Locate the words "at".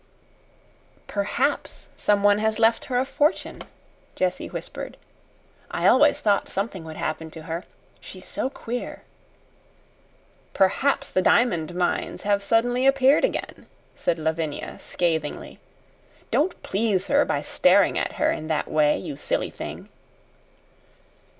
17.95-18.13